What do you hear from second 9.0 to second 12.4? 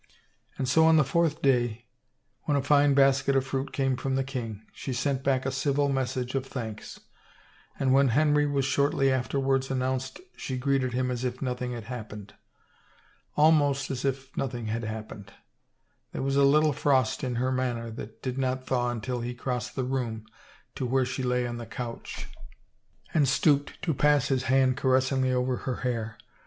afterwards an nounced she greeted him as if nothing had happened.